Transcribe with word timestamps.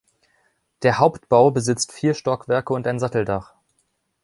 Der 0.81 0.97
Hauptbau 0.97 1.51
besitzt 1.51 1.91
vier 1.91 2.15
Stockwerke 2.15 2.73
und 2.73 2.87
ein 2.87 2.97
Satteldach. 2.97 3.53